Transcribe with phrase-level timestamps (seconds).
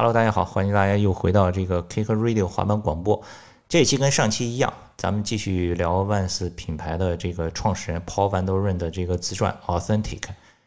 [0.00, 3.20] Hello，大家好，欢迎大家又回到这个 Kick Radio 滑板广播。
[3.68, 10.22] 这期跟上期一样，咱们继续聊 Vans 品牌的这个创始人 Paul Van Doren 的这个自传 Authentic。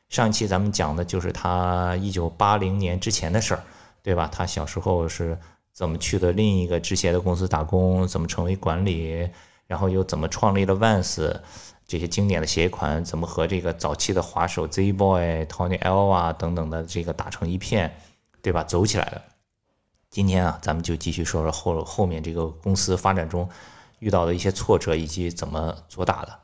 [0.10, 3.64] 上期咱们讲的就是他一九八零年之前的事儿，
[4.04, 4.30] 对吧？
[4.32, 5.36] 他小时候是
[5.74, 9.28] 怎么去的另一个制鞋的公司打工，怎么成为管理，
[9.66, 11.36] 然后又怎么创立了 Vans
[11.88, 17.92] 这些经典的鞋款，怎么和这个早期的滑手 Z Boy、Tony L 啊等等的这个打成一片，
[18.44, 18.64] 对吧？
[18.64, 19.22] 走起来了。
[20.12, 23.50] 今天啊，咱们就继续说说后后面这个公司发展中
[23.98, 26.40] 遇到的一些挫折以及怎么做大的。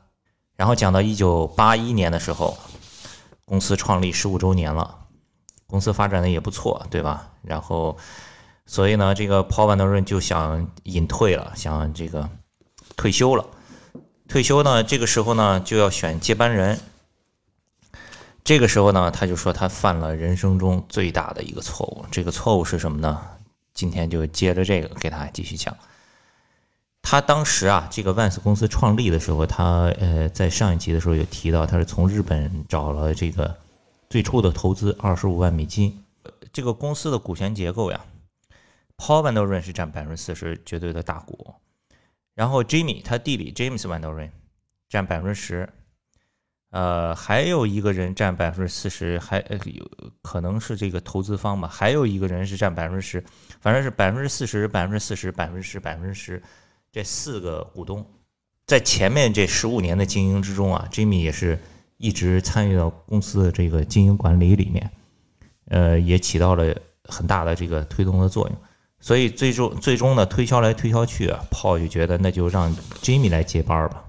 [0.56, 2.58] 然后讲到一九八一年的时候。
[3.46, 4.96] 公司创立十五周年了，
[5.66, 7.32] 公司发展的也不错，对吧？
[7.42, 7.96] 然后，
[8.64, 12.30] 所以呢，这个 Paul Van Doren 就想隐退了，想这个
[12.96, 13.44] 退休了。
[14.28, 16.78] 退休呢，这个时候呢就要选接班人。
[18.50, 22.04] 这个时候呢，他就说他犯了人生中最大的一个错误。
[22.10, 23.24] 这个错误是什么呢？
[23.74, 25.76] 今天就接着这个给大家继续讲。
[27.00, 33.56] 他当时啊，这个万斯公司创立的时候，他呃，在上一集的时候有提到，他是从日本找了这个
[34.08, 36.02] 最初的投资二十五万美金。
[36.52, 38.04] 这个公司的股权结构呀
[38.96, 41.54] ，Paul Van Doren 是占百分之四十绝对的大股，
[42.34, 44.30] 然后 Jimmy 他弟弟 James Van Doren
[44.88, 45.68] 占百分之十，
[46.70, 49.90] 呃，还有一个人占百分之四十，还有
[50.22, 53.22] 可能是这个投资方吧，还有一个人是占百分之十，
[53.60, 56.40] 反正是百分之四十、百分之四十、百分之十、百分之十。
[56.92, 58.04] 这四个股东，
[58.66, 61.58] 在前面这十五年的经营之中啊，Jimmy 也是
[61.96, 64.90] 一直参与到公司的这个经营管理里面，
[65.66, 66.74] 呃，也起到了
[67.04, 68.56] 很大的这个推动的作用。
[69.00, 74.04] 所以最终最终呢，推销来推销去啊，Paul 就觉得那就让 Jimmy 来接班吧。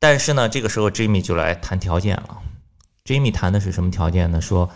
[0.00, 2.38] 但是呢，这个时候 Jimmy 就来谈条件了。
[3.04, 4.40] Jimmy 谈的是什么条件呢？
[4.40, 4.68] 说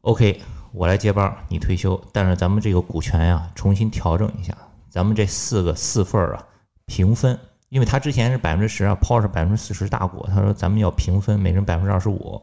[0.00, 0.40] OK，
[0.72, 4.56] 我来接班，你退休，但是咱们这个股权呀，重新调整一下，
[4.88, 6.46] 咱们这四个四份儿啊。
[6.86, 7.38] 平分，
[7.68, 12.42] 因为他之前是百分之十啊，Paul 是百分之四十大股，他说咱们要平分，每人百分之二十五。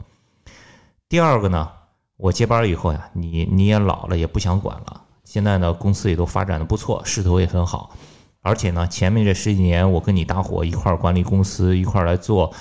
[1.09, 1.71] 第二个呢，
[2.17, 5.01] 我接班以后呀，你你也老了，也不想管了。
[5.23, 7.95] 现在呢，公司也都发展的不错，势头也很好，
[8.41, 12.51] 而且呢，前面这十几年我跟你搭伙一块儿管理公司，一块儿来做，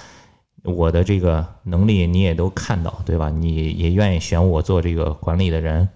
[0.63, 3.31] 我的这个能力你也都看到，对吧？
[3.31, 5.89] 你也愿意选我做这个管理的人，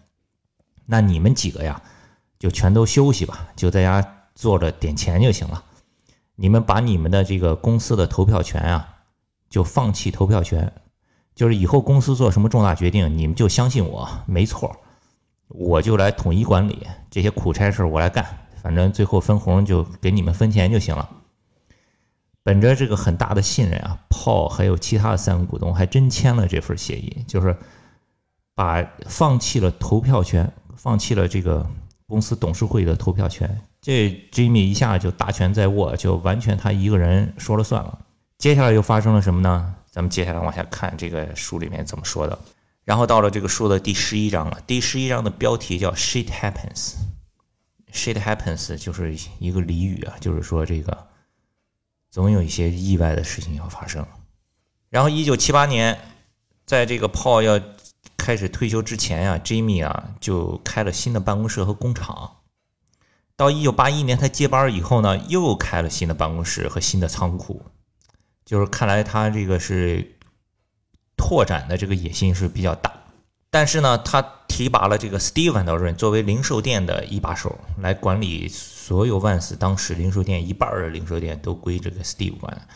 [0.87, 1.83] 那你们几个呀，
[2.39, 5.63] 就全都休息吧，就在家坐着点钱就行了。
[6.37, 8.89] 你们把你们的这个公司的投票权啊，
[9.51, 10.73] 就放弃投票权，
[11.35, 14.75] 就是以后公司做什么重大决定，你们就相信我，没错，
[15.49, 18.27] 我就来统一管理这些苦差事，我来干，
[18.65, 21.07] 反正最后分红就给你们分钱就行了。
[22.43, 27.55] 本着这个很大的信任啊，Paul 还有其他的三个股东还真签了这份协议，就是
[28.55, 31.67] 把放弃了投票权，放弃了这个
[32.07, 33.61] 公司董事会的投票权。
[33.83, 37.99] 这 Jimmy 一下就大权在握，就完全他一个人说了算了。
[38.39, 39.75] 接下来又发生了什么呢？
[39.91, 42.39] 咱们接下来往下看这个书里面怎么说的。
[42.85, 44.59] 然后到了这个书的第十一章了。
[44.67, 46.95] 第十一章的标题叫 “Shit Happens”。
[47.95, 51.07] Shit Happens 就是一个俚语啊，就是说这个
[52.11, 54.05] 总有一些意外的事情要发生。
[54.91, 55.99] 然后一九七八年，
[56.67, 57.61] 在这个 Paul 要
[58.17, 62.39] 开始退休之前呀，Jimmy 啊就开了新的办公室和工厂。
[63.37, 67.63] 到一九八一年他接班以后呢，又开了新的办公室和新的仓库，
[68.45, 70.17] 就是看来他这个是
[71.17, 73.04] 拓展的这个野心是比较大。
[73.55, 82.67] 但是呢，他提拔了这个 Steve Van Doren 作为零售店的一把手来管理所有万斯当时零售店一半的零售店都归这个 Steve 管。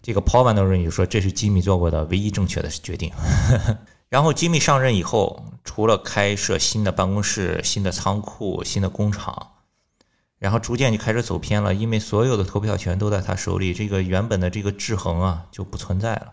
[0.00, 3.12] 这个 Paul Van Doren 就说这是吉米做过的唯一正确的决定。
[4.08, 9.50] 然后吉米上任以后，除了开设新的办公室、新的仓库、新的工厂。
[10.38, 16.32] 然后逐渐就开始走偏了，因为所有的投票权都在他手里，这个原本的这个制衡啊就不存在了。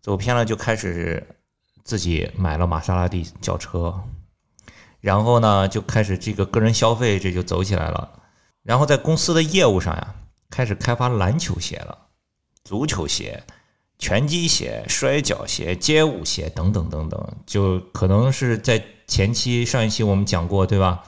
[0.00, 1.36] 走偏了，就开始
[1.90, 4.04] 自己买了玛莎拉蒂轿车，
[5.00, 8.08] 然后呢就开始这个个人消费，这就走起来了。
[8.62, 10.14] 然后在公司的业务上呀，
[10.50, 11.98] 开始开发篮球鞋了、
[12.62, 13.42] 足球鞋、
[13.98, 21.02] 拳击鞋、摔跤鞋、街舞鞋等等等等，就可能是在前期上一期我们讲过，对吧？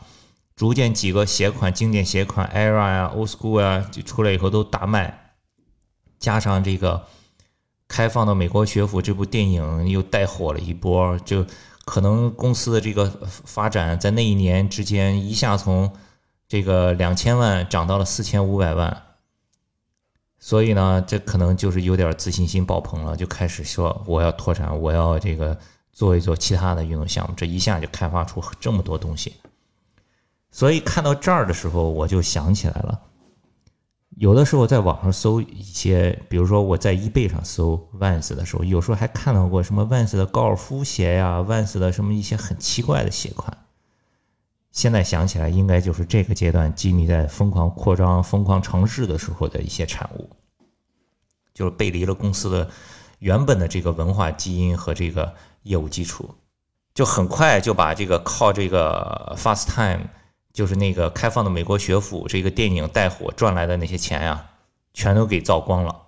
[0.56, 5.32] 逐渐几个鞋款，经典鞋款，Era 呀，Old School 啊，就出来以后都大卖，
[6.18, 7.06] 加上这个
[7.92, 11.44] 开放的美国学府这部电影又带火了一波，就
[11.84, 15.92] 可能公司的这个发展在那一年之间一下从
[16.48, 19.02] 这个两千万涨到了四千五百万，
[20.38, 25.58] 所以呢，这可能就是有点自信心爆棚了，就开始说我要拓展，我要这个
[25.92, 29.34] 做一做其他的运动项目，这一下就开发出这么多东西。
[30.50, 32.98] 所以看到这儿的时候，我就想起来了。
[34.16, 43.56] 有的时候在网上搜一些，比如说我在 eBay 上搜 Vans 的时候，有时候还看到过什么 Vans 的高尔夫鞋呀，Vans 的什么一些很奇怪的鞋款。
[44.70, 50.30] 现在想起来，应该就是这个阶段吉米在疯狂扩张、疯狂尝试的时候的一些产物，
[51.54, 52.70] 就是背离了公司的
[53.18, 56.34] 原本的这个文化基因和这个业务基础，
[56.94, 60.08] 就很快就把这个靠这个 Fast Time。
[60.52, 64.50] 就是那个开放的美国学府这个电影带火赚来的那些钱呀，
[64.92, 66.02] 全都给糟光了。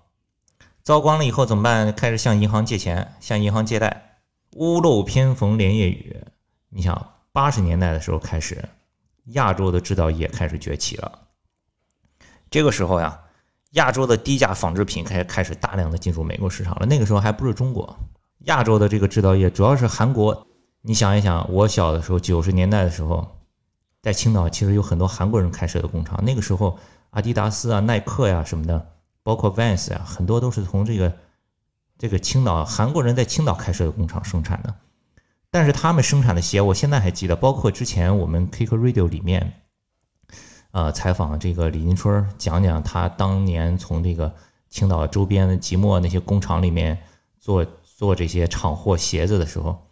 [0.83, 1.95] 糟光了以后怎么办？
[1.95, 4.19] 开始向银行借钱，向银行借贷。
[4.53, 6.23] 屋漏偏逢连夜雨。
[6.69, 8.69] 你想，八十年代的时候开始，
[9.29, 11.21] 亚洲的制造业开始崛起了。
[12.51, 13.19] 这个时候呀，
[13.71, 16.85] 亚洲的低价纺织品开开始大量的进入美国市场了。
[16.85, 17.97] 那个时候还不是中国，
[18.41, 20.47] 亚洲的这个制造业主要是韩国。
[20.83, 23.27] 你想一想，我小的时候，九十年代的时候。
[24.05, 26.79] 在青岛其实有很多韩国人开设的工厂，那个时候
[27.09, 28.87] 阿迪达斯啊、耐克呀什么的，
[29.23, 31.11] 包括 Vans 呀，很多都是从这个
[31.97, 34.75] 这个青岛韩国人在青岛开设的工厂生产的。
[35.51, 39.55] 但是他们生产的鞋，我现在还记得，包括之前我们 Kick Radio 里面，
[40.73, 44.35] 呃，采访这个李金春，讲讲他当年从这个
[44.69, 47.03] 青岛周边的即墨那些工厂里面
[47.41, 49.87] 做做这些厂货鞋子的时候，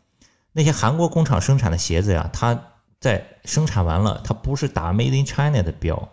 [0.53, 2.63] 那些韩国工厂生产的鞋子呀，他。
[3.03, 6.09] 在生产完了，它不是打 Made in China 的标，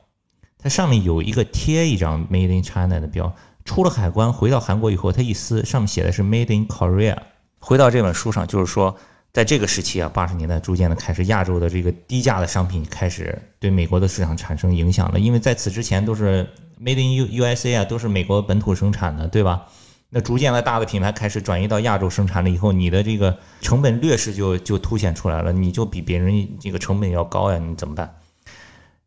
[0.58, 3.32] 它上面有一个贴一张 Made in China 的标。
[3.64, 7.16] 出了海关，回到韩国以后，它一撕，上面写的是 Made in Korea。
[7.60, 8.98] 回到这本书上，就是说，
[9.32, 16.48] 在这个时期啊，八十年代逐渐的开始，亚洲的这个低价的商品开始对美国的市场产生影响了，因为在此之前都是
[16.82, 19.68] Made in U USA 啊，都是美国本土生产的，对吧？
[20.12, 28.16] 那逐渐的大的品牌开始转移到亚洲生产了以后，你的这个成本劣势就就凸显出来了，你就比别人这个成本要高呀，你怎么办？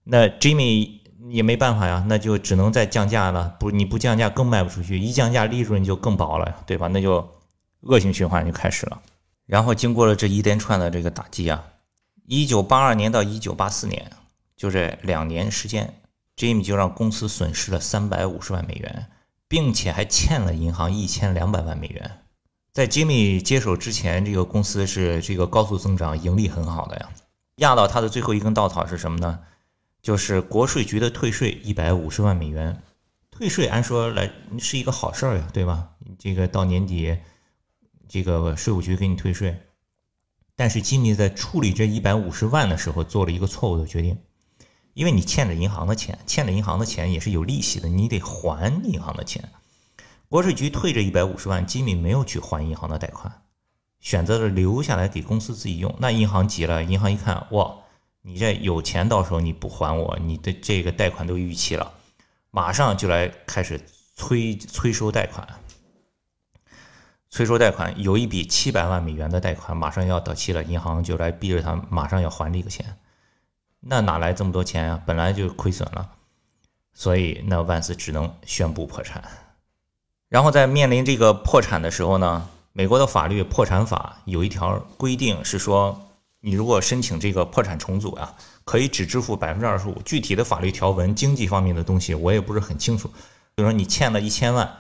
[0.05, 3.57] 那 Jimmy 也没办法呀，那就只能再降价了。
[3.59, 6.87] 不，你不降价更卖不出去，一降价利润就更薄了呀，对吧？
[6.87, 7.29] 那就
[7.81, 9.03] 恶性循环就开始了。
[9.47, 11.65] 然后经过了这一连串的这个打击啊，
[12.27, 14.09] 一九八二年到一九八四年，
[14.57, 15.93] 就这两年时间
[16.37, 19.07] ，Jimmy 就让公司损失了三百五十万美元。
[19.53, 22.11] 并且还欠了银行一千两百万美元。
[22.73, 27.11] 在 Jimmy 接手之前，这个公司是这个高速增长，盈利很好的呀。
[27.57, 29.41] 压到他的最后一根稻草是什么呢？
[30.01, 32.83] 就是国税局的退税一百五十万美元。
[33.31, 35.91] 退税按说来是一个好事儿呀，对吧？
[36.19, 37.19] 这个到年底，
[38.09, 39.55] 这个税务局给你退税。
[40.57, 44.17] 但是 Jimmy 在处理这一百五十万的时候，做了一个错误的决定。
[44.95, 49.51] 因为你欠着银行的钱，欠着银行的钱也是有利息的，你得还银行的钱。
[50.29, 53.43] 国税局退这一百五十万，吉米没有去还银行的贷款，
[54.01, 55.95] 选择了留下来给公司自己用。
[55.99, 57.75] 那银行急了，银行一看，哇，
[58.23, 61.93] 你这有钱，到时候你不还我，你的这个贷款都逾期了，
[62.51, 63.81] 马上就来开始
[64.15, 65.47] 催催收贷款。
[67.31, 72.95] 催收贷款有一笔七百万美元的贷款马上要到期了，银行就来逼着他马上要还这个钱。
[73.85, 75.03] 那哪来这么多钱啊？
[75.05, 76.09] 本来就亏损了，
[76.95, 79.23] 所以那万斯只能宣布破产。
[80.29, 86.01] 然后在面临这个破产的时候呢，美国的法律破产法有一条规定是说，
[86.41, 88.35] 你如果申请这个破产重组啊，
[88.65, 90.01] 可以只支付百分之二十五。
[90.05, 93.09] 具体的法律条文、经济方面的东西我也不是很清楚。
[93.55, 94.73] 比如说你欠了一千万，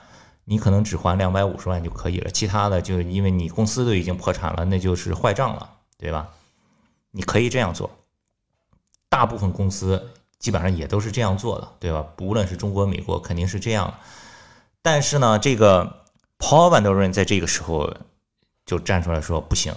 [0.44, 5.68] 你可能只还两百五十万就可以了，其他的就因为你公司都已经破产了，那就是坏账了，
[5.98, 6.28] 对吧？
[7.10, 7.90] 你可以这样做。
[9.12, 12.02] 大部分公司基本上也都是这样做的，对吧？
[12.16, 13.92] 不论是中国、美国，肯定是这样。
[14.80, 16.04] 但是呢，这个
[16.38, 17.92] Paul Van Der n 在这个时候
[18.64, 19.74] 就站出来说：“不行，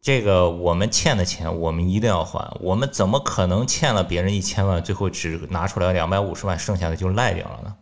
[0.00, 2.56] 这个我们欠的钱，我们一定要还。
[2.60, 7.76] 我们怎么可能欠了别人一千万，最后只拿出来两百五十万，剩下的就赖掉了呢？”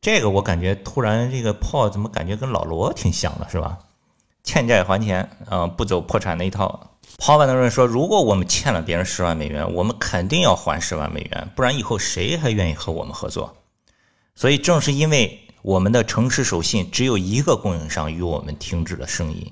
[0.00, 3.80] 这个我感觉突然这个 Paul 怎么感觉跟老罗挺像的，是吧？
[4.44, 6.92] 欠债还钱，嗯，不走破产那一套。
[7.18, 13.56] 抛万的人说：“如果我们欠了别人十万美元，我们肯定要还十万美元，不然以后谁还愿意和我们合作？
[14.34, 19.50] 所以正是因为我们的诚实守信，只有一个供应商与我们停止了生意，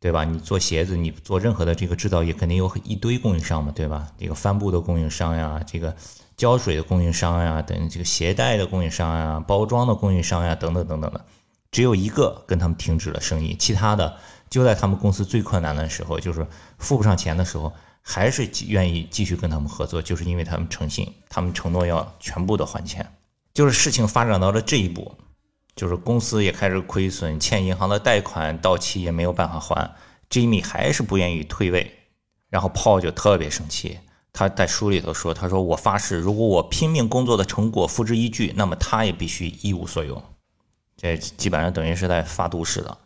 [0.00, 0.24] 对吧？
[0.24, 4.08] 你做鞋子，你做任何的这个制造业，肯定有一堆供应商嘛，对吧？
[4.18, 5.94] 这个帆布的供应商呀，这个
[6.36, 11.24] 胶水的供应商呀，等这个鞋带的供应商呀，包装的供应商呀，等等等等的，
[11.70, 14.16] 只有一个跟他们停止了生意，其他的。”
[14.48, 16.46] 就在他们公司最困难的时候，就是
[16.78, 23.06] 付不上钱的时候，还是愿意继续跟他们合作，就是因为他们诚信，他们承诺要全部的还钱。
[23.52, 25.16] 就是事情发展到了这一步，
[25.74, 29.94] 就是公司也开始亏损，欠银行的贷款到期也没有办法还
[30.30, 31.90] ，Jimmy 还是不愿意退位，
[32.48, 33.98] 然后 Paul 就特别生气，
[34.32, 40.22] 他在书里头说：“他说我发誓，如果我拼命工作的成果付之一炬，那么他也必须一无所有。”
[40.96, 42.98] 这基本上等于是在发毒誓的。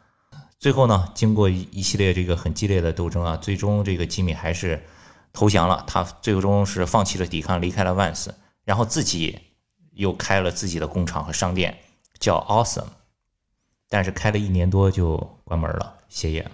[0.60, 4.84] 最后呢，经过一一系列这个很激烈的斗争啊，最终这个吉米还是
[5.32, 5.82] 投降了。
[5.86, 9.40] 他最终是放弃了抵抗，离开了万斯，然后自己
[9.92, 11.78] 又开了自己的工厂和商店，
[12.18, 12.88] 叫 Awesome。
[13.88, 16.46] 但是开了一年多就关门了，歇业。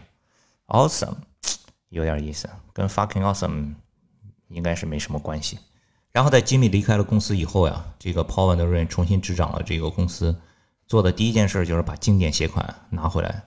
[0.69, 1.17] Awesome
[1.89, 3.75] 有点意思，跟 Fucking Awesome
[4.47, 5.59] 应该是没什么关系。
[6.13, 10.41] 然后在吉米离开了公司以后呀，这个 Paul Van Der Ren 重新执掌了这个公司，
[10.87, 13.43] 做的第一件事就是把经典鞋款拿回来。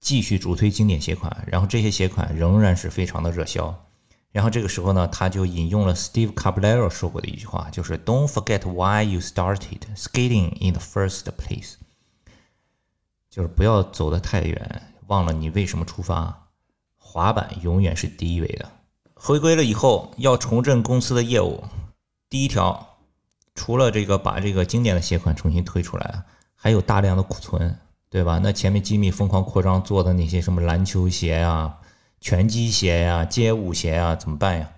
[0.00, 3.84] 继续主推经典鞋款，然后这些鞋款仍然是非常的热销。
[4.30, 11.74] 然后这个时候呢，他就引用了 Steve Caballero 说过的一句话，就是 "Don't forget why you started skating in the first place"，
[13.30, 16.48] 就是不要走得太远，忘了你为什么出发。
[16.96, 18.70] 滑板永远是第一位的。
[19.14, 21.64] 回归了以后，要重振公司的业务，
[22.28, 22.98] 第一条，
[23.54, 26.22] 除了这个把这个经典的鞋款重新推出来，
[26.54, 27.78] 还有大量的库存。
[28.10, 28.40] 对吧？
[28.42, 31.76] 那前面吉米疯狂扩张做的那些什么篮球鞋呀、
[32.22, 34.70] 拳击鞋呀、街舞鞋呀，怎么办呀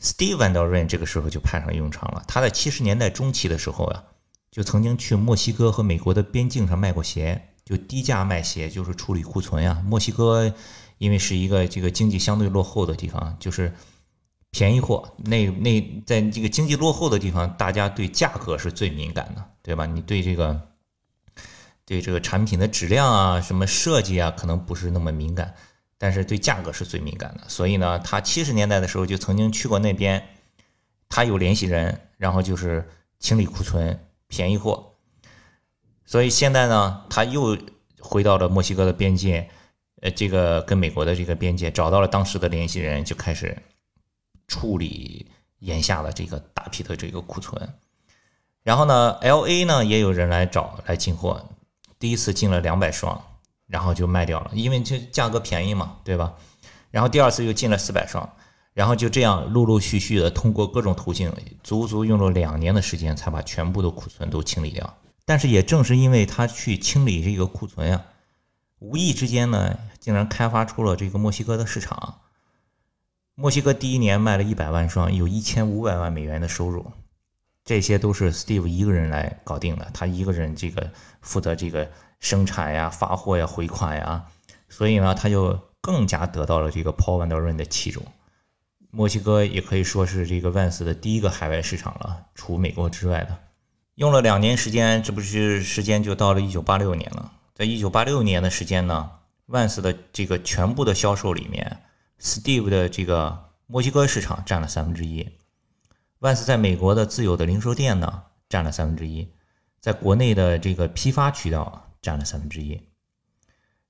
[0.00, 2.24] ？Steve Van Der Ren 这个时候就派上用场了。
[2.26, 4.02] 他在七十年代中期的时候呀，
[4.50, 9.82] 就曾经去墨西哥和美国的边境上卖过鞋，就低价卖鞋，就是处理库存呀。
[9.86, 10.50] 墨西哥
[10.96, 13.74] 因为是一个这个经济相对落后的地方，就是
[14.50, 15.14] 便宜货。
[15.18, 19.84] 那那在这个经济落后的地方，大家对价格是最敏感的，对吧？
[19.84, 20.68] 你对这个。
[21.86, 25.54] 对这个产品的质量啊，什么设计啊，可能不是那么敏感，
[25.98, 27.44] 但是对价格是最敏感的。
[27.48, 30.26] 所以呢，他七十年代的时候就曾经去过那边，
[31.08, 32.88] 他有联系人，然后就是
[33.18, 34.94] 清理库存、便宜货。
[36.06, 37.56] 所以现在呢，他又
[38.00, 39.50] 回到了墨西哥的边界，
[40.00, 43.56] 呃，这个跟美国的这个边界，找到了当时的联系人，就开始
[44.48, 47.74] 处理眼下的这个大批的这个库存。
[48.62, 51.46] 然后呢，L A 呢也有人来找来进货。
[52.04, 53.18] 第一次进了两百双，
[53.66, 56.34] 然后就卖掉了，因为这价格便宜嘛，对吧？
[56.90, 58.30] 然后第二次又进了四百双，
[58.74, 61.32] 然后就这样陆陆续续的通过各种途径，
[61.62, 64.98] 足足用了两年的时间才把全部的库存都清理掉。
[65.24, 68.04] 但是也正是因为他去清理这个库存呀，
[68.80, 72.20] 无意之间呢，竟然开发出了这个墨西哥的市场。
[73.34, 76.84] 墨西哥第一年卖了一百万双，有一千五百万美元的收入。
[77.64, 80.90] 这些都是 Steve 一个人来搞定的，他一个人这个
[81.22, 81.90] 负责这个
[82.20, 84.26] 生产呀、发货呀、回款呀，
[84.68, 88.04] 所以呢，他就更加得到了这个 Paul Van Der Ren 的器重。
[88.90, 93.36] 墨西哥也可以说是这个 Vans 的第一个海外市场了，除美国之外的。
[93.94, 97.32] 用了两年时间，这不是时间就到了1986年了。
[97.54, 99.10] 在1986年的时间呢
[99.48, 101.80] ，Vans 的这个全部的销售里面
[102.20, 105.28] ，Steve 的这个墨西哥市场占了三分之一。
[106.24, 109.28] 万斯在美国的自有的零售店呢，占了三分之一，
[109.78, 112.80] 在国内的这个批发渠道占了三分之一，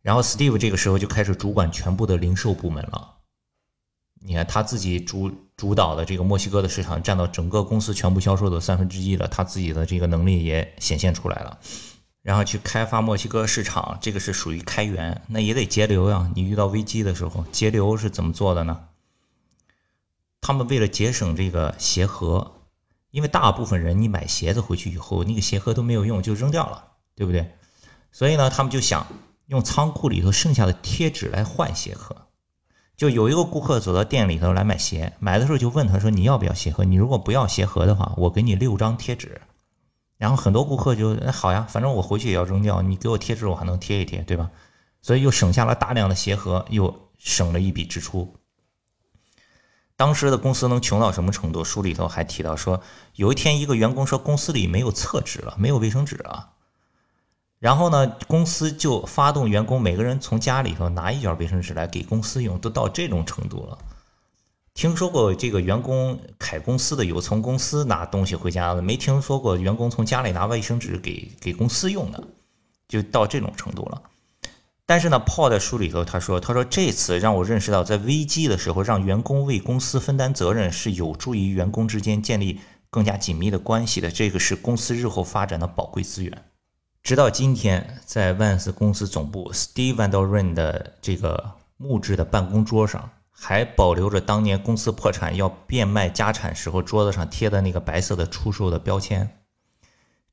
[0.03, 3.19] 然后 Steve 这个时候就开始主管全部的零售部门了。
[4.21, 11.61] 你看他自己主主导的这个墨西哥的市场占到整个公司全部销售的三分之一了，他自己的这个能力也显现出来了。
[12.21, 16.29] 然后去开发墨西哥市场，这个是属于开源，那也得节流呀。
[16.35, 18.88] 你遇到危机的时候，节流是怎么做的呢？
[20.46, 22.60] 他们为了节省这个鞋盒，
[23.12, 26.84] 因为大部分人你买鞋子回去以后，那个鞋盒都没有用，就扔掉了，
[27.14, 27.56] 对不对？
[28.12, 29.06] 所以呢，他们就想
[29.46, 32.14] 用仓库里头剩下的贴纸来换鞋盒。
[32.94, 36.84] 就有一个顾客走到店里头来买鞋，买的时候就问他说：“你要不要鞋盒？
[36.84, 39.40] 你如果不要鞋盒的话，我给你六张贴纸。”
[40.18, 44.50] 然后很多顾客就好呀，反正我回去也要扔掉，你给我贴纸我还能贴一贴，对吧？
[45.00, 48.36] 所以又省下了大量的鞋盒，又省了一笔支出。
[49.96, 51.62] 当时的公司能穷到什么程度？
[51.62, 52.82] 书里头还提到说，
[53.14, 56.50] 有一天一个员工说公司里没有厕纸了，没有卫生纸了。
[57.60, 63.78] 然后呢，公司就发动员工每个人从家里头拿一卷卫生纸来给公司用，都到这种程度了。
[64.74, 72.22] 听说过这个员工开公司的有从公司拿东西回家的，没听说过员工从家里拿卫生纸给给公司用的，
[72.88, 74.02] 就到这种程度了。
[74.87, 82.61] 但是呢，Paul 在书里头他说：“他说这次让我认识到，在危机的时候，让员工为公司分担责任是有助于员工之间建立
[82.91, 84.11] 更加紧密的关系的。
[84.11, 86.45] 这个是公司日后发展的宝贵资源。”
[87.03, 99.38] 直到今天，在万斯公司总部，Steve Van Der Ren 的这个木质的办公桌上，还保留着当年公司破产要变卖家产时候桌子上贴的那个白色的出售的标签。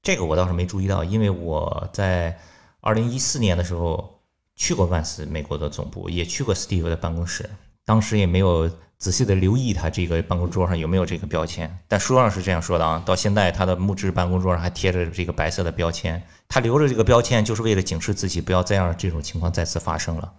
[0.04, 2.38] 这个我倒是没注意到，因为我在
[2.82, 4.18] 二零一四年的时候。
[4.56, 7.50] 去过万斯美国的总部，也去过 Steve 的办公室，
[7.86, 13.02] 当时也没有仔细的留意他这个办公桌上有没有这个标签，但书上是这样说的啊。
[13.06, 20.34] 到现在他的木质办公桌上还贴着这个白色的标签，他留着这个标签就是为了警示自己不要再让这种情况再次发生了。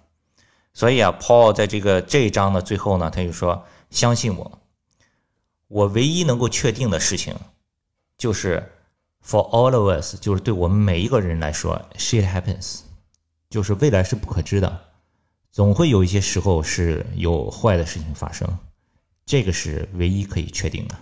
[0.75, 4.61] 所以啊，Paul 在这个这一章的最后呢，他就说：“相信我，
[5.69, 7.35] 我唯一能够确定的事情
[8.17, 8.63] 就是。”
[9.25, 12.81] For all of us，就是对我们每一个人来说，shit happens，
[13.53, 14.81] 就是未来是不可知的，
[15.51, 18.49] 总会有一些时候是有坏的事情发生，
[19.27, 20.97] 这个是唯一可以确定的。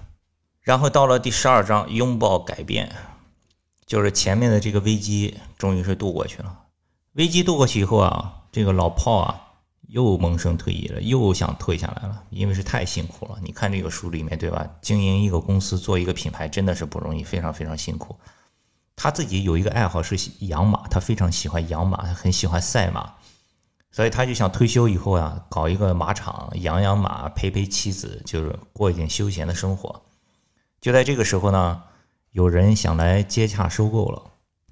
[0.60, 2.92] 然后到了第十二章，拥抱改变，
[3.86, 6.58] 就是前面的这个危机终于是度过去了。
[7.12, 9.46] 危机度过去以后啊，这个老炮啊。
[9.90, 13.36] 又萌生退役了，又想退下来了，因为是太辛苦了。
[13.42, 14.64] 你看这个书里面，对吧？
[14.80, 18.14] 经营一个公司，做一个品牌，真的是不容易，非常非常辛苦。
[19.02, 23.14] 他自己有一个爱好是养马，他非常喜欢养马，他很喜欢赛马，
[23.90, 30.02] 所以他就想退休以后啊，搞一个马场，养养马，陪陪妻子，就是过一点休闲的生活。
[30.82, 31.82] 就在这个时候呢，
[32.32, 34.22] 有人想来接洽收购了。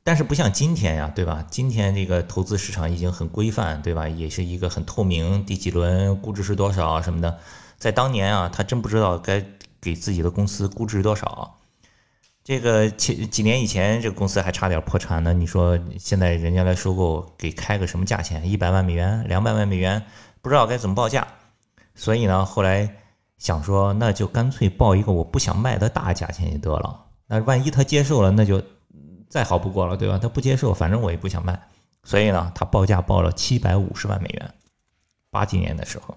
[0.05, 1.43] 但是不像今天呀，对吧？
[1.51, 4.07] 今天这个投资市场已经很规范，对吧？
[4.07, 7.39] 也是一个很透明，第几轮估值是多少什么的。
[7.79, 9.43] 在当年啊，他真不知道该
[9.81, 11.55] 给自己的公司估值多少。
[12.49, 15.35] 这个几几年以前，这个公司还差点破产呢。
[15.35, 18.49] 你说现在人家来收购，给开个什么价钱？
[18.49, 20.03] 一百万美元，两百万美元，
[20.41, 21.29] 不知道该怎么报价。
[21.95, 22.91] 所以呢，后来
[23.37, 27.05] 想说，那就干脆报一个我不想卖的大价钱就得了。
[27.27, 28.63] 那万一他接受了，那就。
[29.29, 30.17] 再好不过了，对吧？
[30.17, 31.69] 他不接受，反正我也不想卖，
[32.03, 34.55] 所以呢，他报价报了七百五十万美元，
[35.29, 36.17] 八几年的时候。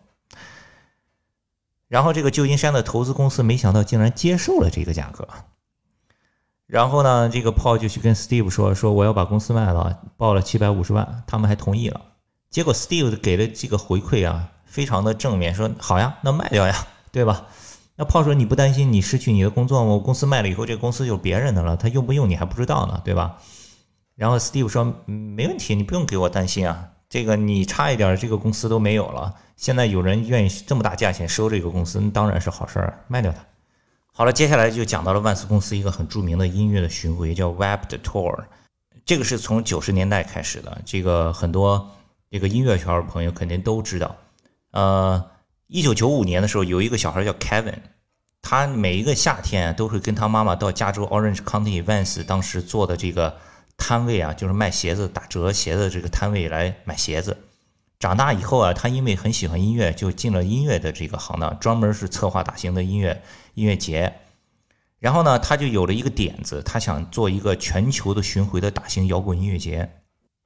[1.89, 5.27] 然后这个旧金山的投资公司没想到竟然接受了这个价格，
[6.71, 11.99] 然后呢，这个 Paul 就去跟 Steve 说，说我要把公司卖了，报了七百五十万，他们还同意了。
[12.49, 16.73] 结果 Steve 给了这个回馈啊，非常的正面，说好呀，那卖掉呀，
[17.11, 17.45] 对吧？
[17.97, 19.89] 那炮说你不担心你失去你的工作吗？
[19.89, 23.35] 我公司卖了以后，这个公司就是别人的了，他用不用你还不知道呢，对吧？
[24.15, 33.39] 然后 Steve 说没问题，你不用给我担心啊，这个你差一点这个公司都没有了，现在有人愿意这么大价钱收这个公司，那当然是好事儿，卖掉它。
[34.11, 38.45] 好了，接下来就讲到了万斯公司一个很著名的音乐的巡回，叫 Web 的 Tour，
[39.05, 41.89] 这个是从九十年代开始的，这个很多
[42.29, 44.15] 这个音乐圈的朋友肯定都知道，
[44.71, 45.25] 呃。
[45.73, 47.77] 一九九五年的时候，有一个小孩叫 Kevin，
[48.41, 53.37] 他每一个夏天都会跟他妈妈到加州 Orange County Vance 当时做的这个
[53.77, 57.37] 摊位啊，就是卖鞋子打折鞋子这个摊位来买鞋子。
[57.99, 63.21] 长大以后啊，他因为很喜欢音乐，就进了音乐的这个行当，专门是策划大型的音乐
[63.53, 64.13] 音乐节。
[64.99, 69.89] 然后呢，他就有了一个点子，他想做一个全球的巡回的大型摇滚音乐节。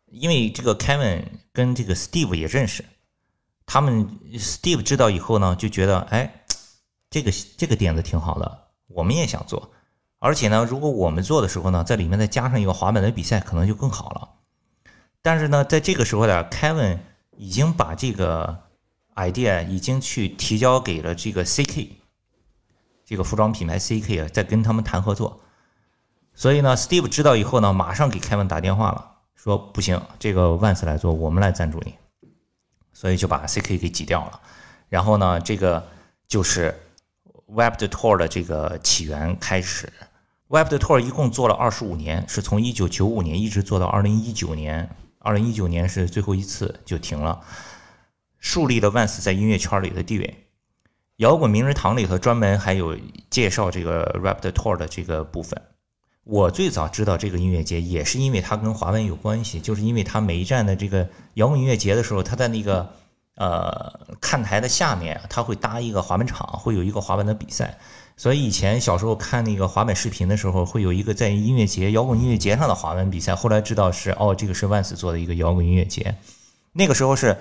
[0.06, 2.86] 因为这个 Kevin 跟这个 Steve 也认识。
[3.66, 6.46] 他们 Steve 知道以后呢，就觉得哎，
[7.10, 9.72] 这个这个点子挺好的，我们也想做。
[10.20, 14.30] 而且呢，如果我们做的时候呢，在里面再加上一个滑板的比赛，可能就更好了。
[15.22, 17.00] 但是呢，在这个时候呢，Kevin
[17.36, 18.58] 已经把这个
[19.16, 21.90] idea 已经去提交给了这个 CK
[23.06, 25.40] 这个服装品牌 CK 啊，在跟他们谈合作。
[26.34, 31.96] 所以呢，Steve 知道以后呢，马上给 Kevin 打电话了，说不行，这个万斯来做，我们来赞助你。
[32.92, 34.40] 所以就把 CK 给挤掉了，
[34.90, 35.86] 然后呢，这个
[36.28, 36.74] 就是
[37.48, 39.92] Web 的 Tour 的这个起源开始。
[40.48, 44.90] Web 的 Tour 一共做了二十五年，是从一九九五年一直做到二零一九年，
[45.20, 47.42] 二零一九年是最后一次就停了，
[48.40, 50.45] 树立了万斯在音乐圈里的地位。
[51.18, 52.98] 摇滚名人堂里头专门还有
[53.30, 55.62] 介绍这个 Web 的 Tour 的这个部分。
[56.26, 62.90] 我最早知道这个音乐节，也是因为它跟滑板有关系，就是因为它每一站的这个摇滚音乐节的时候，它在那个
[63.36, 67.78] 呃看台的下面，它会搭一个滑板场，会有一个滑板的比赛。
[68.18, 73.36] 所以以前小时候看那个滑板视频的时候，会有一个在音乐节、摇滚音乐节上的滑板比赛。
[73.36, 76.16] 后来知道是哦，这个是万斯做的一个摇滚音乐节。
[76.74, 77.38] 那个时候是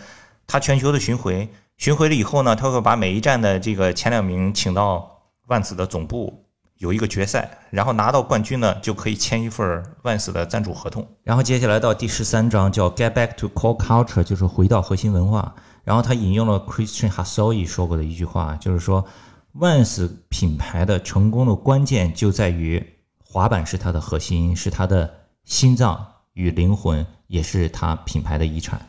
[0.46, 6.40] 他全球的巡回，巡回了以后呢，他会把每一站的这个前两名请到万斯的总部。
[6.78, 11.06] 有一个决赛，然后拿到冠军呢，就可以签一份万斯的赞助合同。
[11.22, 15.54] 然后接下来到第十三章叫 Get Back to Core Culture，就是回到核心文化。
[15.84, 19.06] 然后他引用了 Christian Hassoi 说过的一句话，就是说
[19.52, 22.84] 万斯品牌的成功的关键就在于
[23.24, 25.08] 滑板是它的核心，是它的
[25.44, 28.84] 心脏与灵魂，也是它品牌的遗产。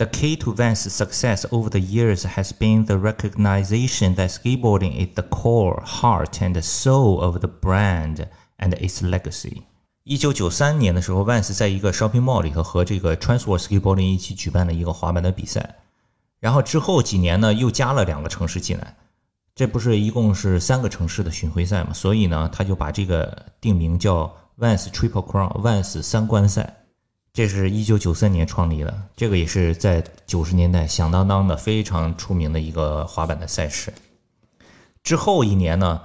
[0.00, 5.14] The key to Vans' success over the years has been the recognition that skateboarding is
[5.14, 9.64] the core, heart, and soul of the brand and its legacy.
[10.04, 15.76] 一九九三年的时候，Vans 在一个 shopping mall 里头和这个 Transworld Skateboarding 一起举办了一个滑板的比赛。
[16.38, 18.96] 然后之后几年呢，又加了两个城市进来，
[19.54, 21.92] 这不是一共是三个城市的巡回赛嘛？
[21.92, 26.79] 所以呢，他就把这个定名叫 Vans Triple Crown，Vans 三冠赛。
[27.32, 33.92] 这是一九九三年创立的，这个也是在九十年代响当当的非常出名的一个滑板的赛事。
[35.02, 36.00] 之后一年呢，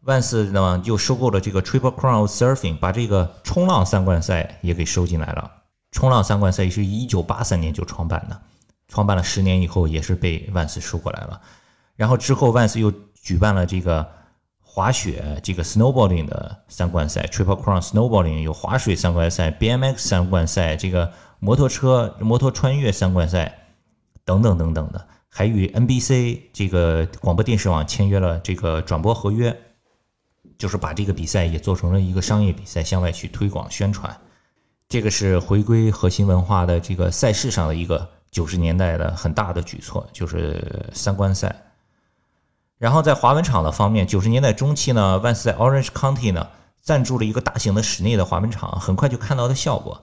[0.00, 5.50] 万斯呢又收购了这个 Triple Crown Surfing，把这个冲浪三冠赛也给收进来了。
[5.92, 8.40] 冲浪三冠赛是一九八三年就创办的，
[8.88, 11.40] 创办了十年以后也是被万斯收过来了。
[11.96, 14.19] 然后之后万斯又举办了这个。
[14.72, 23.66] 滑雪这个 snowboarding 的三冠赛，Triple Crown snowboarding 有滑水三冠赛，BMX 三冠赛，这个摩托车摩托穿越三冠赛，
[24.24, 29.54] 等等等等的，还与 NBC 这个广播电视网签约了这个转播合约，
[30.56, 34.16] 就是把这个比赛也做成了一个商业比赛，向外去推广宣传。
[34.88, 41.69] 这个是回归核心文化的这个赛事上的一个九十年代的很大的举措，就是三冠赛。
[42.80, 46.48] 然后在滑板场的方面，九十年代中期呢，万斯在 Orange County 呢
[46.80, 50.02] 赞助了一个大型的室内的滑板场，很快就看到的效果，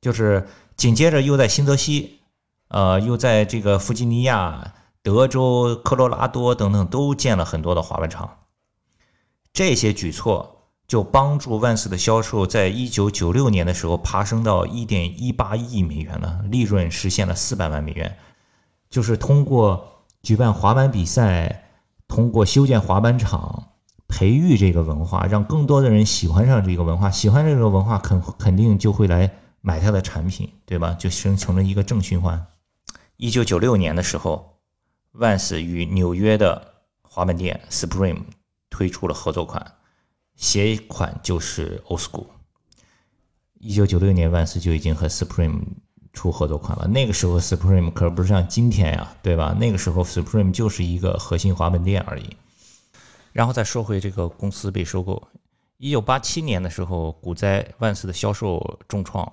[0.00, 2.20] 就是紧接着又在新泽西，
[2.68, 8.36] 呃，又在这个弗吉尼亚、德州、科罗拉多等等都建了很多的滑板场。
[9.52, 18.16] 这些举措就帮助万斯的销售在一九九六年的时候爬升到一点一八亿美元了，利润实现了四百万美元，
[18.88, 21.64] 就是通过举办滑板比赛。
[22.08, 23.72] 通过修建滑板场，
[24.08, 30.94] 培育这个文化，让更多的人喜欢上这个文化，喜欢这个文化，肯肯定就会来买它的产品，对吧？
[30.94, 32.46] 就形成了一个正循环。
[33.16, 34.58] 一九九六年的时候
[35.12, 38.22] ，Vans 与纽约的滑板店 Supreme
[38.70, 39.74] 推出了合作款，
[40.36, 42.26] 鞋款就是 Old School。
[43.58, 45.60] 一九九六年，Vans 就已经和 Supreme。
[46.16, 49.54] 出合作款了，那个时候 Supreme 可不是像今天呀，对吧？
[49.60, 52.34] 那个时候 Supreme 就是一个核心滑板店而已。
[53.32, 55.22] 然后再说回这个公司被收购，
[55.76, 59.30] 一九八七年的时候，股灾，万斯的销售重创。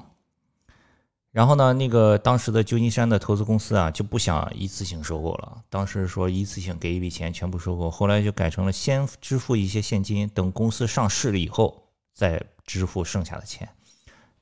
[1.32, 5.64] 然后呢，那个当时的旧金山的投资公司啊，就不想一次性收购了。
[5.70, 11.82] 当时说一次性给一笔钱全部收购，后来就改成了先支付一些现金，等公司上市了以后
[12.14, 13.70] 再支付剩下的钱。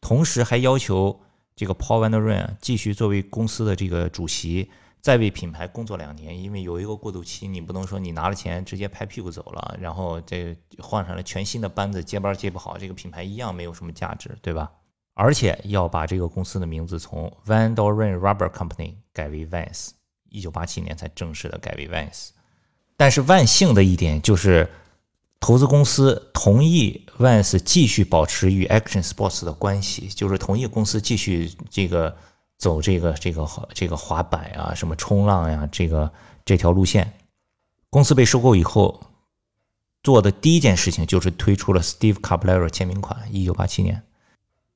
[0.02, 1.20] 同时还要求。
[1.62, 4.68] 这个 Paul Van Der r e n 继续作为公司的这个主席，
[5.00, 14.72] 再为品牌工作两年，因为有一个过渡期，你不能说你拿了钱直接拍屁股走了，然后这换上了全新的班子接班接不好，这个品牌一样没有什么价值，对吧？
[15.14, 19.90] 而且要把这个公司的名字从 Van Der r e n Rubber Company 改为 Vans，
[20.30, 22.30] 一九八七年才正式的改为 Vans。
[22.98, 24.68] 但是万幸的一点就是。
[25.42, 32.16] 投资公司同意 Vans 继续保持与 Action Sports 的关系，就是同意公司继续这个
[32.58, 36.10] 走这个这个这个滑板啊，什么冲浪呀，这个
[36.46, 37.12] 这条路线。
[37.90, 39.02] 公司被收购以后，
[40.04, 44.02] 做的第一件事情就是推出了 Steve Caballero 签名款，一九八七年。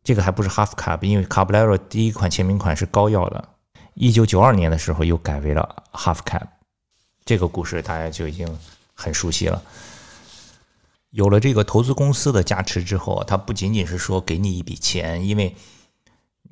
[0.03, 3.49] 这个还不是 Half Cab，因为 Caballero 第一款签名款是高腰的。
[3.93, 6.47] 一九九二年的时候又改为了 Half Cab，
[7.23, 8.47] 这个故事大家就已经
[8.95, 9.61] 很熟悉了。
[11.15, 15.55] 有了这个投资公司的加持之后，它不仅仅是说给你一笔钱，因为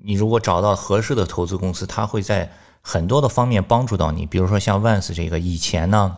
[0.02, 2.49] 你如果找到合适的投资公司，它会在
[2.80, 4.26] 很多的方面帮助到你。
[4.26, 6.15] 比如说像 Vans 这个，以前呢，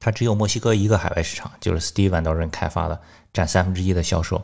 [0.00, 3.00] 它只有墨西哥一个海外市场，就是 Steve Van Der 开发的，
[3.32, 4.42] 占三分之一的销售。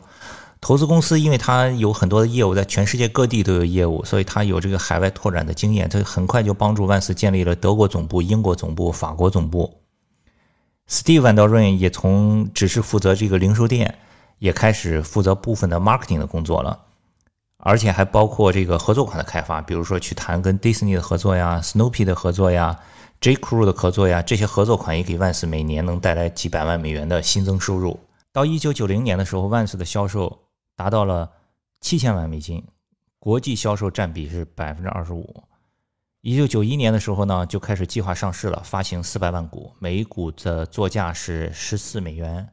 [0.61, 9.81] 投资公司因为它有很多的业务，在全世界各地都有业务，所以它有这个海外拓展的经验，它很快就帮助万斯建立了德国总部、英国总部、法国总部。
[10.89, 13.97] Steve Van Der n 也从只是负责这个零售店，
[14.39, 16.79] 也开始负责部分的 marketing 的工作了，
[17.57, 22.79] 而且还包括这个合作款的开发，比如说去谈跟 Disney 的合作呀、Snoopy 的合作呀、
[23.19, 27.99] J Crew 的合作呀，这些合作款也给万斯每年能带来几百万美元的新增收入。
[28.31, 30.39] 到一九九零年的时候，万斯的销售
[30.77, 31.29] 达到了
[31.81, 32.63] 七千万美金，
[33.19, 35.43] 国际销售占比是百分之二十五。
[36.27, 42.45] 一九九一年的时候呢，就开始计划上市了，发行四百万股，每股的作价是十四美元。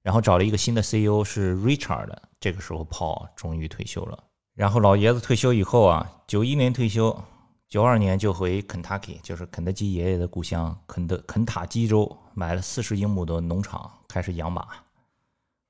[0.00, 2.08] 然后找了一个新的 CEO 是 Richard，
[2.38, 4.22] 这个时候 Paul 终于退休了。
[4.54, 7.20] 然后老爷子退休以后啊，九一年退休，
[7.68, 14.68] 九二年就回 Kentucky，就是肯德基爷爷的故乡肯德肯塔基州，买了四十英亩的农场，开始养马。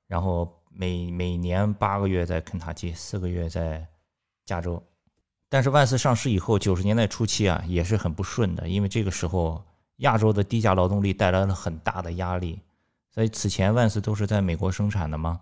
[0.07, 3.87] 然后每每年八个月在肯塔基，四个月在
[4.45, 4.79] 加州。
[5.49, 9.63] 但是万斯上市以后，九十年代初期啊，也是很不顺的，因为这个时候
[9.97, 12.59] 亚洲的低价劳动力带来了很大的压力。
[13.13, 15.39] 所以此前万斯都是在美国生产的嘛。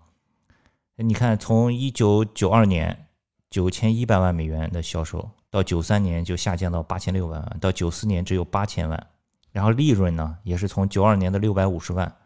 [0.96, 3.06] 你看，从一九九二年
[3.50, 9.06] 九千一百万美元的销售，到九三年就下降到八千六百万，到九四年只有八千万。
[9.52, 12.16] 然后利润呢，也是从九二年的六百五十万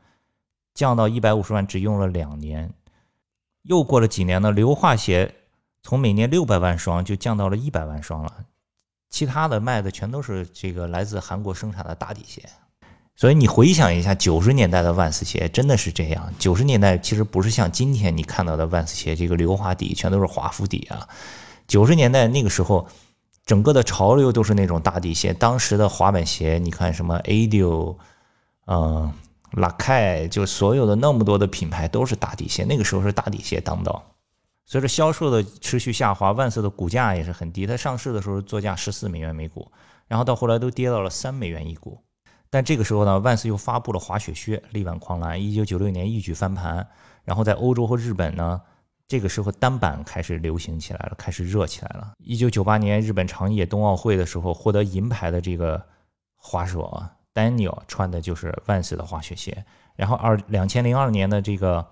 [0.75, 2.73] 降到一百五十万，只用了两年。
[3.63, 5.35] 又过了几年呢，硫化鞋
[5.83, 8.33] 从每年六百万双就降到了一百万双了。
[9.11, 12.49] 其他的卖的全都是这个来自韩国生产的打底鞋。
[13.17, 16.33] 所以你回想一下九十年代的万斯鞋，真的是这样。
[16.39, 21.09] 九十年代其实不是像今天你看到的万斯鞋，这个硫化底全都是华夫底啊。
[21.67, 22.89] 九十年代那个时候。
[23.47, 27.97] 整个的潮流都是那种大底鞋，当时的滑板鞋，你看什么 Adidas，
[28.67, 29.13] 嗯，
[29.53, 32.63] 拉凯，就所有的那么多的品牌都是大底鞋。
[32.63, 34.05] 那个时候是大底鞋当道。
[34.71, 37.67] 随着销售的持续下滑，万斯的股价也是很低。
[37.67, 39.69] 它上市的时候作价十四美元每股，
[40.07, 42.01] 然后到后来都跌到了三美元一股。
[42.51, 46.87] 但这个时候呢，万斯又发布了滑雪靴，力挽狂澜，一九九六年一举翻盘。
[47.25, 48.63] 然后在欧洲和日本呢。
[49.09, 52.13] 这个时候单板开始流行起来了，开始热起来了。
[52.19, 55.85] 一九九八年日本长野冬奥会的时候，获得银牌的这个
[56.37, 57.03] 滑手
[57.35, 59.65] Daniel 穿的就是万斯的滑雪鞋。
[59.97, 61.85] 然后二两千零二年的这个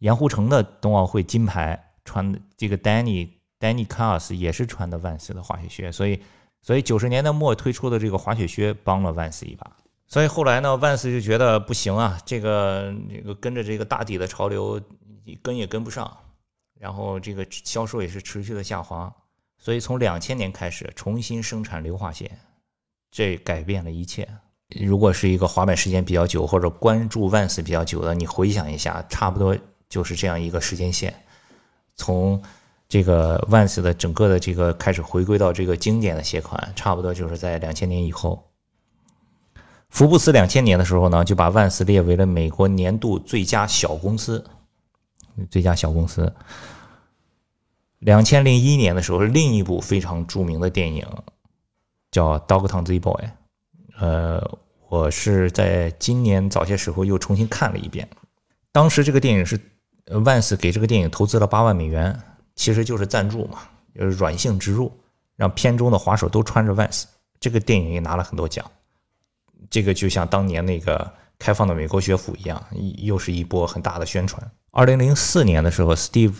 [0.00, 3.28] 盐湖城的冬奥会金牌，穿的这个 Danny
[3.60, 5.92] Danny Cars 也是穿的万斯的滑雪靴。
[5.92, 6.22] 所以，
[6.62, 9.70] 所以九十年代末推出的这个滑雪靴帮了万斯一把。
[10.06, 14.80] 所以后来呢，万斯就觉得不行啊，这个这个跟着这个大底的潮流，
[15.42, 16.16] 跟也跟不上。
[16.78, 19.12] 然后这个销售也是持续的下滑，
[19.58, 22.30] 所以从两千年开始重新生产硫化鞋，
[23.10, 24.28] 这改变了一切。
[24.78, 29.56] 如果是一个滑板时间比较久或者关注万斯比较久的，你回想一下，差不多
[29.88, 31.14] 就是这样一个时间线。
[31.96, 32.40] 从
[32.88, 38.48] 这个万斯的整个的这个开始回归到这个经典的鞋款，差不多就是在两千年以后。
[39.88, 44.44] 福布斯两千年的时候呢，就把万斯列为了美国年度最佳小公司。
[45.50, 46.32] 最佳小公司。
[47.98, 51.06] 两千零一年的时候，另一部非常著名的电影
[52.10, 53.14] 叫《Dogtown Z Boy》。
[53.98, 58.08] 呃，我是在今年早些时候又重新看了一遍。
[58.70, 59.58] 当时这个电影是
[60.24, 62.18] 万斯给这个电影投资了八万美元，
[62.54, 63.58] 其实就是赞助嘛，
[63.94, 64.92] 就是软性植入，
[65.34, 67.06] 让片中的滑手都穿着万斯。
[67.40, 68.64] 这个电影也拿了很多奖。
[69.68, 72.62] 这个就像当年那个开放的美国学府一样，
[72.98, 74.40] 又是一波很大的宣传。
[74.70, 76.34] 二零零四年的时候，Steve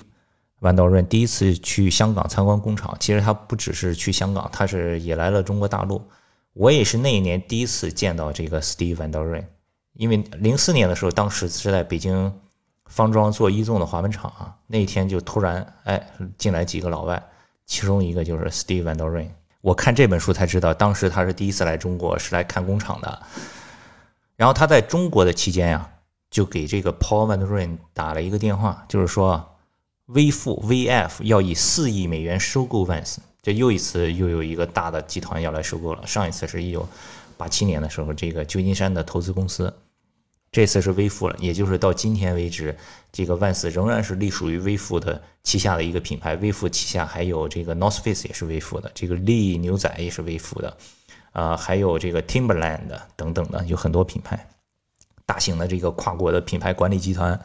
[0.61, 2.97] 万道润第一次去香港参观工厂。
[3.01, 6.01] 其实他不只是去香港，他是也来了中国大陆。
[6.53, 9.47] 我也是那一年第一次见到这个 Steve 万道润，
[9.95, 12.33] 因为零四年的时候，当时是在北京
[12.87, 14.57] 方庄做一纵的滑板厂啊。
[14.67, 17.23] 那天就突然哎进来几个老外，
[17.67, 19.31] 其中一个就是 Steve 万道润。
[19.61, 23.23] 我看这本书才知道，当时他是第一次来中国，是来看工厂的。
[24.37, 25.91] 然后他在中国的期间呀。
[26.29, 29.57] 就给这个 Paul Van Ryn 打了一个电话，就是说，
[30.07, 36.05] 微富 VF 要以四亿美元收购 Vans，这又一次又有一个大的集团要来收购了。
[36.05, 36.87] 上一次是一九
[37.39, 39.73] 八七年的时候，这个旧金山的投资公司，
[40.57, 41.37] 这次是微富了。
[41.39, 42.75] 也就是到今天为止，
[43.13, 46.35] 这个 Vans 仍然是隶属于微富的旗下的一个品牌。
[46.37, 50.75] 微富旗下还有这个 North Face 也是微富的，这个利牛仔也是微富的，
[51.33, 54.49] 啊，还有这个 Timberland 等等的，有很多品牌。
[55.27, 57.39] 大型的这个跨国的品牌管理集团，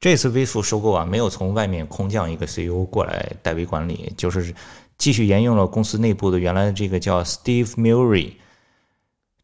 [0.00, 4.52] 这次微富收购啊，没有从外面空降一个 CEO 过来代为管理，就是
[4.98, 8.32] 继续沿用了公司内部的原来的这个叫 Steve Murray。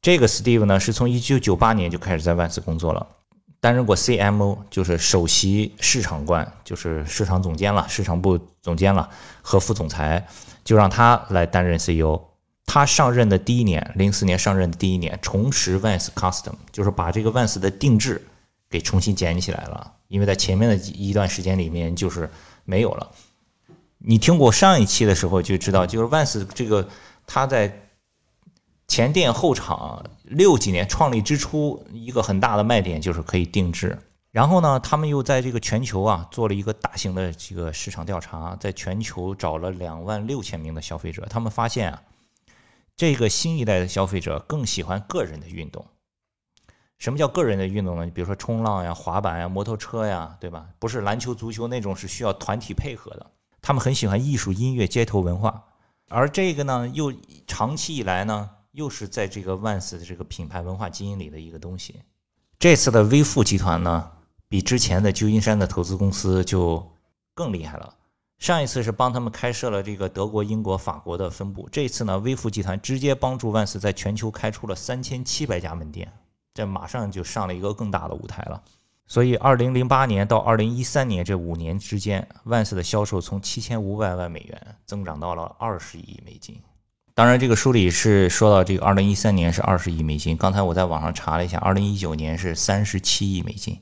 [0.00, 3.06] 这个 Steve 呢，是从一九九八年就开始在万斯工作了，
[3.60, 9.08] 担任过 CMO，就是首席市场官，就是市场总监了，市场部总监了
[9.42, 10.26] 和副总裁，
[10.64, 12.20] 就让他来担任 CEO。
[12.64, 18.24] 他上任的第一年，零四年上任的第一年，重拾 Vans Custom，就是把这个 Vans 的定制
[18.68, 19.94] 给重新捡起来了。
[20.06, 22.30] 因为在前面的一段时间里面，就是
[22.64, 23.10] 没有了。
[23.98, 26.86] 你听过上一期的时候就知道，就是 Vans 这个
[27.26, 27.87] 他在
[28.88, 33.96] 前店后厂六几年创立之初，一个很大的卖点就是可以定制。
[34.30, 42.02] 然后呢，他们又在这个全球啊做了一个大型的这个市场调查，在全球找了两万六千名的消费者，他们发现啊。
[42.96, 45.86] 这个新一代的消费者更喜欢个人的运动。
[46.98, 48.04] 什么叫个人的运动呢？
[48.04, 50.66] 你比如说冲浪呀、滑板呀、摩托车呀，对吧？
[50.80, 53.30] 不是篮球、足球那种是需要团体配合的。
[53.62, 55.62] 他们很喜欢艺术、音乐、街头文化，
[56.08, 57.12] 而这个呢，又
[57.46, 61.96] 长期以来呢，又是在这个万斯的这个品牌文化基因里的一个东西。
[62.60, 64.08] 这次的微富集团呢，
[64.48, 66.88] 比之前的旧金山的投资公司就
[67.34, 67.92] 更厉害了。
[68.38, 76.12] 上一次是帮他们开设了这个德国、英国、法国的分部，这次呢，微富集团直接帮助万斯在全球开出了三千七百家门店，
[76.54, 78.62] 这马上就上了一个更大的舞台了。
[79.08, 86.60] 所以，二零零八年到二零一三年这五年之间，Vans 的销售从七千五百万美元增长到了二十亿美金。
[87.18, 90.36] 当然，这个书里是说到这个二零一三年是二十亿美金。
[90.36, 93.76] 刚才我在网上查了一下，二零一九年是三十七亿美金。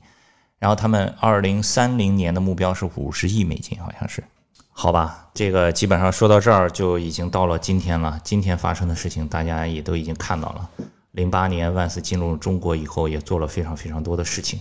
[0.57, 4.23] 然后他们二零三零年的目标是五十亿美金，好像是。
[4.71, 8.19] 好吧，这个基本上说到这儿就已经到了今天了。
[8.23, 10.67] 今天发生的事情大家也都已经看到了。
[11.11, 14.59] 零八年万斯进入中国以后，也做了非常非常多的事情。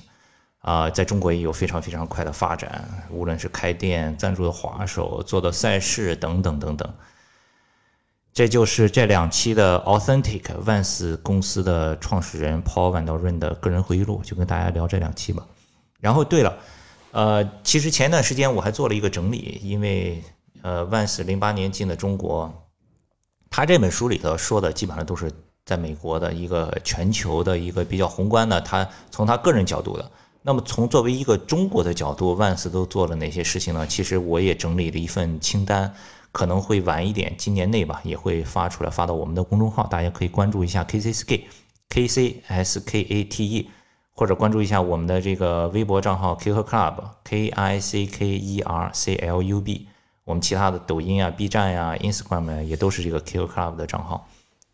[0.59, 6.93] 啊，在中国也有非常非常快的发展，无论是开店、赞助的滑手、做的赛事等等等等。
[8.37, 15.47] 这就是这两期的 Authentic 万斯公司的创始人 Paul Van Doren 的个人回忆录，就跟大家聊这两期吧。
[16.01, 16.55] 然后，对了，
[17.13, 20.23] 呃，其实前段时间我还做了一个整理，因为
[20.61, 22.53] 呃，万斯零八年进的中国，
[23.49, 25.33] 他这本书里头说的基本上都是
[25.65, 30.11] 在美国的一个全球的一个比较宏观的，他从他个人角度的。
[30.43, 33.87] 那么从作为一个中国的角度，万斯都做了哪些事情呢？
[33.87, 35.93] 其实我也整理了一份清单，
[36.37, 43.71] 可能会晚一点，今年内吧也会发出来，发到我们的公众号，大家可以关注一下 K C S K，K C S K A T E，
[44.13, 49.89] 或者关注一下我们的这个微博账号 Kick Club，K I C K E R C L U B，
[50.25, 54.29] 我们其他的抖音啊、B 站呀、Instagram 也都是这个 Kick Club 的账号，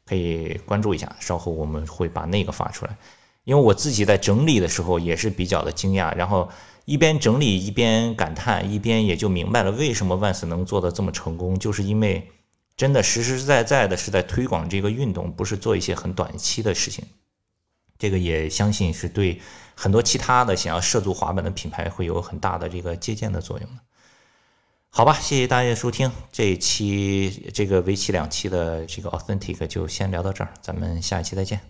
[0.05, 2.97] 可以关注一下，稍后我们会把那个发出来。
[3.45, 6.49] 因为我自己在整理的时候也是比较的惊讶，然后
[6.85, 12.31] 一边整理一边感叹，一边也就明白了为什么万斯能做的这么成功，就是因为
[12.77, 17.05] 真的实实在在的是在推广这个运动，不是做一些很短期的事情。
[17.99, 19.41] 这个也相信是对
[19.77, 23.83] 很多其他的想要涉足滑板的品牌会有很大的这个借鉴的作用的。
[24.91, 31.61] 好吧，谢谢大家收听这一期这个为期两期的这个 Authentic 就先聊到这儿，咱们下一期再见。